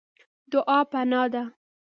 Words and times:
دعا 0.51 0.79
پناه 0.91 1.25
ده. 1.33 1.43